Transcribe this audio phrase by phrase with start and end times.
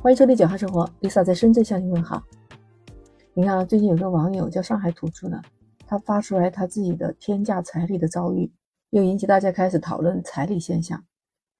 [0.00, 2.22] 欢迎收听九号生活，Lisa 在深圳向你问好。
[3.34, 5.42] 你看啊，最近有个网友叫上海土著的，
[5.88, 8.48] 他发出来他自己的天价彩礼的遭遇，
[8.90, 11.04] 又引起大家开始讨论彩礼现象。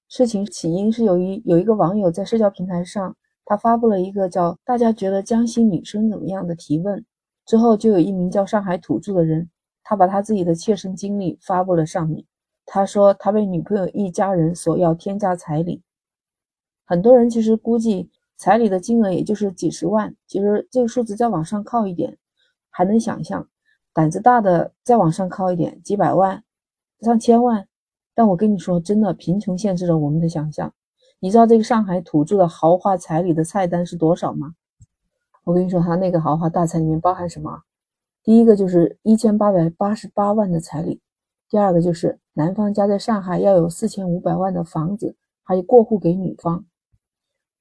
[0.07, 3.13] 事情起因是由于有一个网友在社交平台上，
[3.43, 7.05] 他发布了一个叫“大家觉得江西女生怎么样的”提问，
[7.45, 9.49] 之后就有一名叫上海土著的人，
[9.83, 12.23] 他把他自己的切身经历发布了上面。
[12.65, 15.83] 他说他被女朋友一家人索要天价彩礼，
[16.85, 18.09] 很多人其实估计。
[18.39, 22.17] 彩礼的金额也就是几十万，其实这个数字再往上靠一点，
[22.69, 23.45] 还能想象。
[23.93, 26.41] 胆子大的再往上靠一点，几百万、
[27.01, 27.67] 上千万。
[28.15, 30.73] 但我跟你说，真的，贫穷限制了我们的想象。
[31.19, 34.53] 你知道这个上海土著的豪华彩礼的菜单是多少吗？
[35.43, 37.63] 我跟你说，他那个豪华大餐里面包含什么？
[38.23, 41.01] 第一个就是一千八百八十八万的彩礼，
[41.49, 46.63] 第二个就是男方家在上海要有四千五百万的房子，还有过户给女方。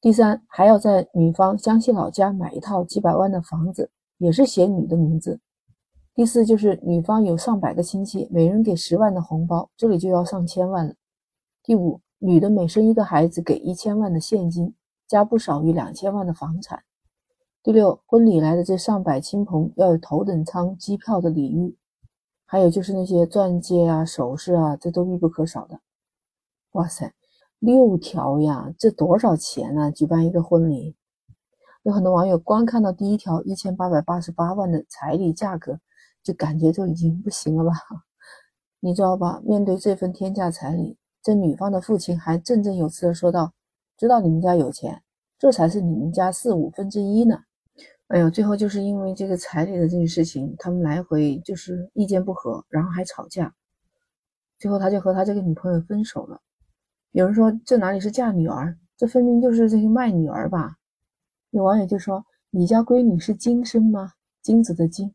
[0.01, 5.41] 第三，还要在女方江西老家买一套几百万的房子，也是写女的名字。
[6.15, 10.95] 第四，就是女方有上百个亲戚，每人给十万的红包，这里就要上千万了。
[11.65, 14.73] 第五，女的每生一个孩子给一千万的现金，
[15.09, 16.85] 加不少于两千万的房产。
[17.61, 21.77] 第六，婚礼来的这上百亲朋要有头等舱机票的礼遇，
[22.47, 25.81] 还有就是那些钻戒啊、首饰啊，这都必不可少的。
[26.73, 27.13] 哇塞！
[27.59, 29.91] 六条呀，这多少钱呢？
[29.91, 30.95] 举办一个婚礼，
[31.83, 35.81] 有很多网友光看到第一条一千八百八十八万的彩礼价格，
[36.23, 37.73] 就感觉就已经不行了吧？
[38.79, 39.43] 你知道吧？
[39.45, 43.53] 面对这份天价彩礼，这女方的父亲还振振有词的说道
[43.99, 45.03] ：“知道你们家有钱，
[45.37, 47.41] 这才是你们家四五分之一呢。”
[48.07, 53.53] 哎呦，最后就是因为这个彩礼的这个事情，他们来回就是意见不合，然后还吵架，
[54.61, 56.41] 最后他就和他这个女朋友分手了。
[57.19, 60.77] 有人说这哪里是嫁女儿，这分明就是这些卖女儿吧？
[61.51, 64.13] 有网友就说：“你家闺女是金生吗？
[64.41, 65.13] 金子的金。”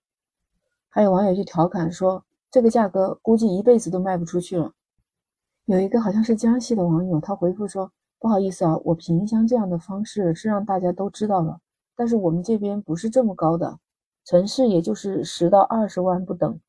[0.92, 4.74] 还有网友就调侃说：“这个价格估计一辈子都卖不出去了。”
[5.64, 11.62] 有一个好像是江西的网友，他回复说：“不好意思啊，我萍乡这样的方式是让大家都知道了，
[11.96, 13.80] 但是我们这边不是这么高的，
[14.26, 16.60] 城市也就是十到二十万不等，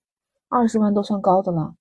[0.49, 1.75] 二十万都算高的了。”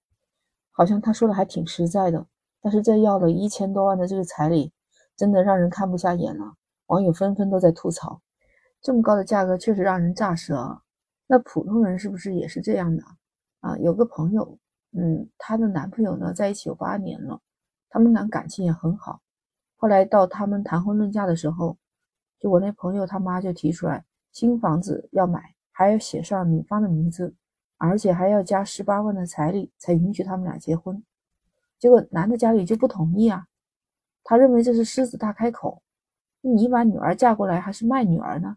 [0.73, 2.25] 好像他说的还挺实在的。
[2.63, 4.71] 但是这要了一千多万的这个彩礼，
[5.17, 6.53] 真的让人看不下眼了。
[6.87, 8.21] 网友纷纷都在吐槽，
[8.81, 10.81] 这么高的价格确实让人咋舌。
[11.27, 13.03] 那普通人是不是也是这样的
[13.59, 13.77] 啊？
[13.79, 14.57] 有个朋友，
[14.91, 17.39] 嗯，她的男朋友呢在一起有八年了，
[17.89, 19.19] 他们俩感情也很好。
[19.75, 21.77] 后来到他们谈婚论嫁的时候，
[22.39, 27.35] 就我那朋友他妈就提出来，新房子要买，还要写上女方的名字，
[27.77, 31.03] 而且还要加十八万的彩礼才允许他们俩结婚。
[31.83, 33.45] 结果男的家里就不同意啊，
[34.23, 35.83] 他认为这是狮子大开口，
[36.39, 38.55] 你把女儿嫁过来还是卖女儿呢？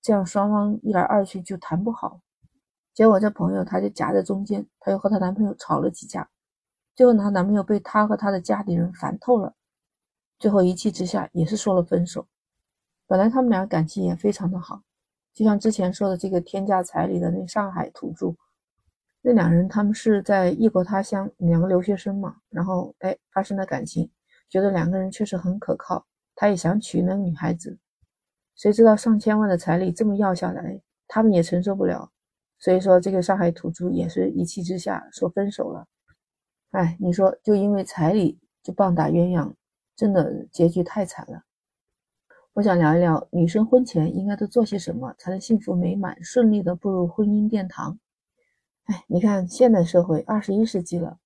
[0.00, 2.20] 这样双方一来二去就谈不好。
[2.94, 6.30] 结果这朋友他就夹在中间，他又和她男朋友吵了几架，
[6.94, 9.56] 最后她男朋友被她和她的家里人烦透了，
[10.38, 12.28] 最后一气之下也是说了分手。
[13.08, 14.82] 本来他们俩感情也非常的好，
[15.34, 18.36] 就像之前说的这个天价彩礼的那上海土著。
[19.24, 24.10] 那两人他们是在异国他乡，两个留学生嘛，然后哎发生了感情，
[24.48, 27.78] 觉得两个人确实很可靠，他也想娶那个女孩子，
[28.56, 32.10] 谁知道上千万的彩礼这么要下来，他们也承受不了，
[32.58, 35.86] 所以说这个上海土著也是一气之下说分手了。
[36.72, 39.52] 哎，你说就因为彩礼就棒打鸳鸯，
[39.94, 41.44] 真的结局太惨了。
[42.54, 47.98] 我想聊一聊女生婚前应该都做些什么，才能幸福美满、顺利的步入婚姻殿堂。
[48.84, 51.18] 哎，你看现代社会，二十一世纪了，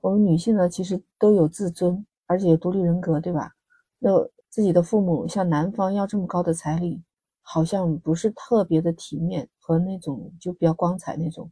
[0.00, 3.52] 我们女性呢，其实都有自尊，而且有独立人格，对吧？
[3.98, 4.10] 那
[4.48, 7.02] 自己的父母向男方要这么高的彩礼，
[7.42, 11.50] 好像不是特别的体面和那种就比较光彩那种，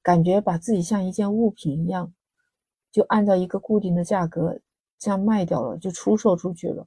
[0.00, 2.12] 感觉把自己像一件物品一样，
[2.92, 4.60] 就按照一个固定的价格
[4.96, 6.86] 这样卖掉了，就出售出去了，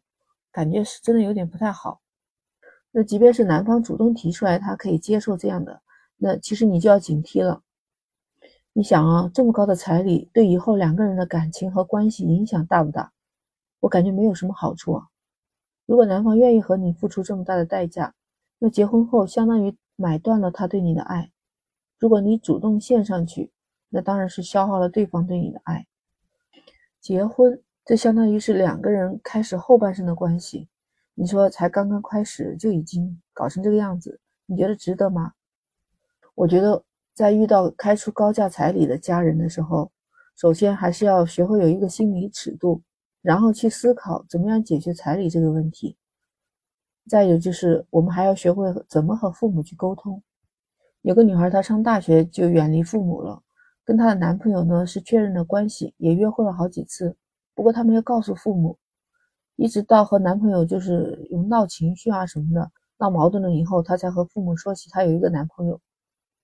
[0.50, 2.00] 感觉是真的有点不太好。
[2.92, 5.82] 那即便是男方主动提出来，他可以接受这样的，
[6.16, 7.62] 那其实你就要警惕了。
[8.74, 13.12] 你想啊，这么高的彩礼对以后两个人的感情和关系影响大不大？
[13.82, 15.08] 我感觉没有什么好处啊。
[15.86, 18.14] 如果男方愿意和你付出这么大的代价，
[18.60, 21.34] 那结婚后相当于买断了他对你的爱。
[22.00, 23.52] 如果你主动献上去，
[23.90, 25.86] 那当然是消耗了对方对你的爱。
[27.02, 30.70] 结婚这相当于是两个人开始后半生的关系，
[31.14, 35.34] 你说才刚刚开始就已经搞成这个样子，你觉得值得吗？
[36.36, 36.86] 我觉得。
[37.14, 39.92] 在遇到开出高价彩礼的家人的时候，
[40.36, 42.82] 首先还是要学会有一个心理尺度，
[43.22, 45.98] 然后去思考怎么样解决彩礼这个问题。
[47.10, 50.22] 再有就是，我们还要学会怎么和父母去沟通。
[51.02, 53.42] 有个女孩，她上大学就远离父母了，
[53.84, 57.16] 跟她的男朋友呢是确认了关系，也约会了好几次。
[57.54, 58.78] 不过她没有告诉父母，
[59.56, 65.82] 一直到和男朋友就是有闹情绪啊什么的，闹矛盾了以后，她才和父母说起她有一个男朋友。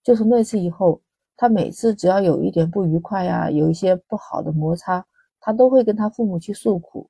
[0.07, 1.01] 就从那次以后，
[1.35, 5.05] 她每次只要有一点不愉快呀，有一些不好的摩擦，
[5.41, 7.09] 她都会跟他父母去诉苦。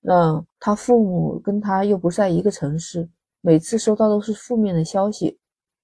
[0.00, 3.06] 那他父母跟他又不在一个城市，
[3.42, 5.38] 每次收到都是负面的消息，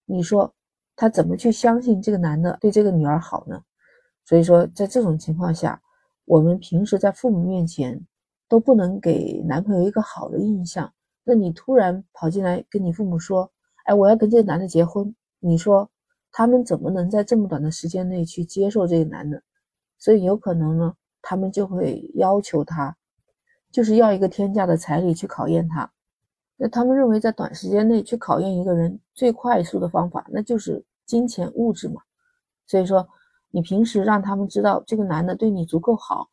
[0.06, 0.50] 你说
[0.96, 3.62] 他怎么去相信这个男的对这个女儿好呢？
[4.25, 5.78] 所以说，在这种情况下，
[6.25, 8.00] 我们平时在父母面前
[8.48, 10.90] 都不能给男朋友一个好的印象。
[11.22, 13.52] 那你突然跑进来跟你父母说
[13.84, 15.90] ：“哎，我要跟这个男的结婚。”你说
[16.32, 19.43] 他们怎么能在这么短的时间内去接受这个男的？
[19.99, 22.97] 所以有可能呢，他们就会要求他。
[23.73, 25.88] 就是要一个天价的彩礼去考验他，
[26.56, 32.03] 那他们认为在短时间内去考验一个人最快速的方法，那就是金钱物质嘛。
[32.67, 33.09] 所以说，
[33.49, 36.29] 你平时让他们知道这个男的对你足够好，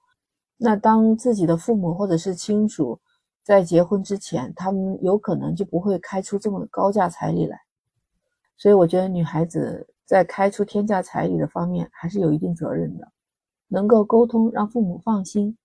[0.57, 2.99] 那当自己的父母或者是亲属
[3.43, 7.59] 在结婚之前，他们有可能就不会开出这么高价彩礼来。
[8.57, 13.11] 所以我觉得女孩子在开出天价彩礼的方面还是有一定责任的，
[13.67, 15.57] 能够沟通，让父母放心。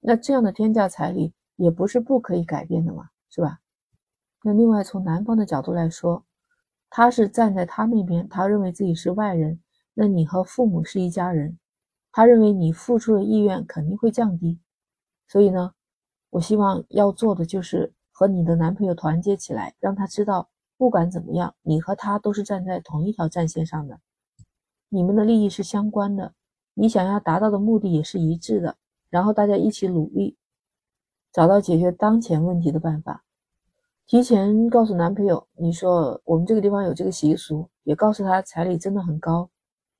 [0.00, 3.60] 那这样的天价彩礼也不是不可以改变的嘛，是吧？
[4.42, 6.24] 那另外从男方的角度来说，
[6.90, 9.60] 他是站在他那边，他认为自己是外人，
[9.94, 11.58] 那你和父母是一家人，
[12.12, 14.60] 他认为你付出的意愿肯定会降低。
[15.26, 15.72] 所以呢，
[16.30, 24.00] 我希望要做的就是和你的男朋友团结起来，让他知道，不管怎么样，你和他都是站在同一条战线上的，
[24.88, 26.34] 你们的利益是相关的，
[26.74, 28.76] 你想要达到的目的也是一致的。
[29.08, 30.36] 然后大家一起努力，
[31.32, 33.22] 找到解决当前问题的办法。
[34.06, 39.48] 提前告诉男朋友，你说我们这个地方有这个习俗，也告诉他彩礼真的很高。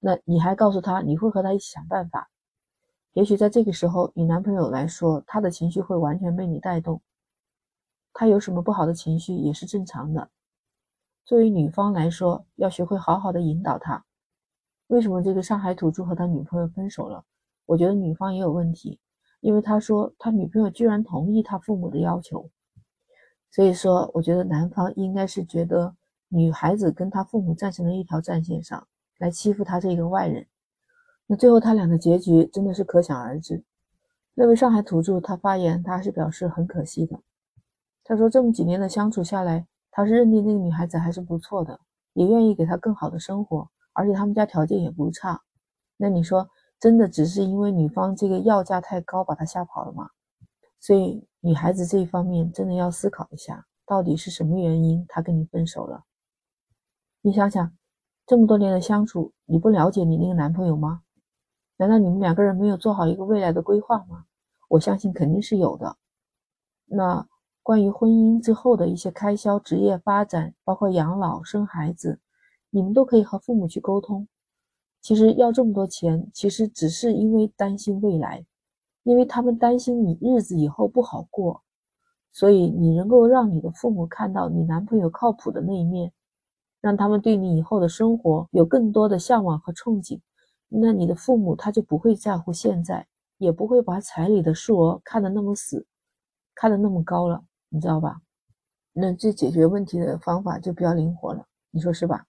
[0.00, 2.28] 那你还告诉他你会和他一起想办法。
[3.12, 7.00] 也许在这个时候，你男朋友来说，他的情绪会完全被你带动，
[8.12, 10.28] 他有什么不好的情绪也是正常的。
[11.24, 14.04] 作为女方来说，要学会好好的引导他。
[14.88, 17.24] 为什么这个上海土著和他女朋友分手了？
[17.66, 19.00] 我觉得女方也有问题。
[19.40, 22.48] 因为他说他女朋友居然同意他父母的要求，
[23.50, 25.94] 所以说我觉得男方应该是觉得
[26.28, 28.88] 女孩子跟他父母站成了一条战线上
[29.18, 30.46] 来欺负他这个外人，
[31.26, 33.62] 那最后他俩的结局真的是可想而知。
[34.32, 37.20] 那位上海土著他发言，他是表示很可惜的。
[38.02, 41.78] 他说这么几年的相处下来，他是认定那个女孩子还是不错的，
[42.12, 45.40] 也愿意给她更好的生活，而且他们家条件也不差。
[45.96, 46.50] 那你说？
[46.80, 50.10] 真的只是因为女方这个要价太高把他吓跑了吗？
[50.80, 56.04] 所以女孩子这一方面真的要思考一下，到底是什么原因他跟你分手了？
[57.22, 57.72] 你想想，
[58.26, 61.00] 这么多年的相处，你不了解你那个男朋友吗？
[61.78, 64.26] 难道你们两个人没有做好一个未来的规划吗？
[64.68, 65.96] 我相信肯定是有的。
[66.84, 67.26] 那
[67.64, 72.20] 关于婚姻之后的一些开销、职业发展，包括养老、生孩子，
[72.68, 74.28] 你们都可以和父母去沟通。
[75.00, 78.44] 其实要这么多钱，其实只是因为担心未来，
[79.02, 81.62] 因为他们担心你日子以后不好过，
[82.32, 86.12] 所以你能够让你的父母看到你男朋友靠谱的那一面，
[86.82, 90.20] 让他们对你以后的生活有更多的向往和憧憬，
[90.68, 93.06] 那你的父母他就不会在乎现在，
[93.38, 95.86] 也不会把彩礼的数额看得那么死，
[96.54, 97.42] 看得那么高了，
[97.74, 98.20] 你知道吧？
[98.92, 102.24] 那这解决问题的方法就比较灵活了，你说是吧？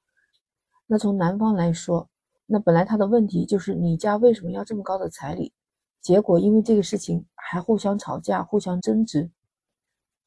[0.87, 2.09] 那从男方来说。
[2.47, 5.53] 那本来他的问题就是你家为什么要这么高的彩礼？
[6.01, 9.31] 结果因为这个事情还互相吵架、互相争执，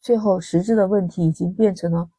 [0.00, 2.10] 最后实质的问题已经变成了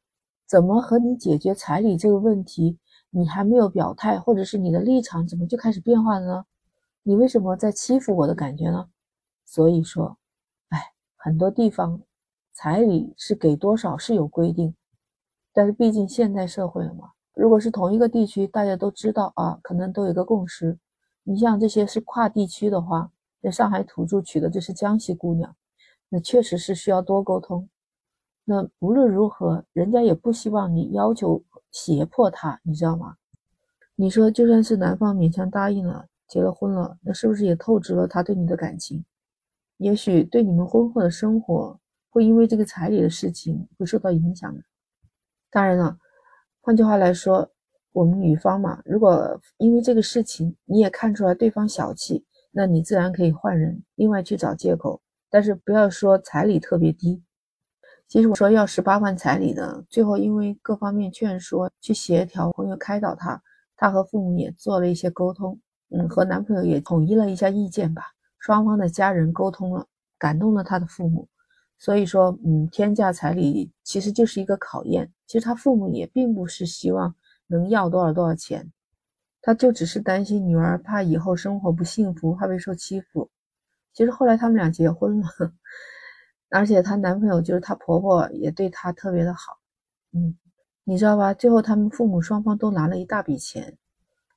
[0.46, 2.80] 怎么和你解决彩礼这个问题？
[3.10, 6.46] 你还没有表态，或者是你的立场怎么就开始变化了呢？
[7.04, 8.90] 你为什么在欺负我的感觉呢？
[9.46, 10.18] 所以说，
[10.70, 12.02] 哎，很多地方
[12.62, 14.76] 彩礼是给多少是有规定，
[15.54, 17.12] 但是毕竟现代社会了嘛。
[17.34, 20.78] 如果是同一个地区，大家都知道啊，可能都有一个共识。
[21.24, 25.56] 你像这些是跨地区的话，在上海土著娶的这是江西姑娘，
[26.10, 27.70] 那确实是需要多沟通。
[28.44, 33.16] 那无论如何，人家也不希望你要求胁迫他，你知道吗？
[33.96, 39.06] 你说就算是男方勉强答应了，结了婚了，那是不是也透支了他对你的感情？
[39.78, 44.62] 也许对你们婚后的生活会因为这个彩礼的事情会受到影响的。
[45.50, 45.98] 当然了。
[46.62, 47.50] 换句话来说，
[47.94, 55.02] 我们女方嘛，如果因为这个事情你也看出来对方小气，那你自然可以换人，另外去找借口。
[55.32, 57.24] 但是不要说彩礼特别低，
[58.08, 63.42] 其实我说要十八万彩礼的，最后因为各方面劝说、去协调，朋友开导他，
[63.76, 68.04] 他和父母也做了一些沟通，嗯，和男朋友也统一了一下意见吧。
[68.38, 69.88] 双方的家人沟通了，
[70.20, 71.28] 感动了他的父母，
[71.80, 75.12] 所以说，嗯，天价彩礼其实就是一个考验。
[75.26, 77.16] 其实他父母也并不是希望
[77.48, 78.72] 能要多少多少钱，
[79.42, 83.32] 他就只是担心女儿怕以后生活不幸福，怕被受欺负。
[83.94, 85.28] 其实后来他们俩结婚了。
[86.52, 89.60] 而且她男朋友就是她婆婆，也对她特别的好，
[90.14, 90.36] 嗯，
[90.84, 91.32] 你知道吧？
[91.32, 93.78] 最后他们父母双方都拿了一大笔钱，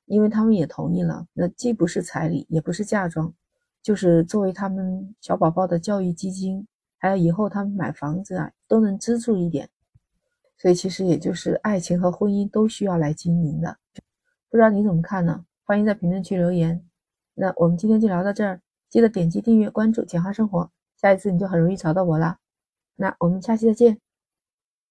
[0.05, 1.25] 因为他们也同意了。
[1.33, 3.33] 那既不是彩礼，也不是嫁妆，
[3.81, 6.67] 就是作为他们小宝宝的教育基金，
[7.03, 9.67] 还有以后他们买房子啊，都能资助一点。
[10.57, 13.77] 所以其实也就是爱情和婚姻都需要来经营的。
[14.49, 15.43] 不知道你怎么看呢？
[15.65, 16.81] 欢迎在评论区留言。
[17.33, 20.71] 那我们今天就聊到这儿，记得点击订阅关注简化生活。
[20.95, 22.37] 下一次你就很容易找到我了，
[22.95, 24.02] 那我们下期再见。